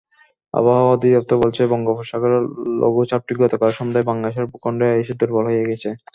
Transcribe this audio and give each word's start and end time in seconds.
আবহাওয়া 0.53 0.91
অধিদপ্তর 0.93 1.37
বলছে, 1.43 1.61
বঙ্গোপসাগরের 1.71 2.43
লঘুচাপটি 2.81 3.33
গতকাল 3.41 3.69
সন্ধ্যায় 3.79 4.07
বাংলাদেশের 4.09 4.49
ভূখণ্ডে 4.51 4.87
এসে 5.01 5.13
দুর্বল 5.19 5.43
হয়ে 5.49 5.67
গেছে। 5.69 5.89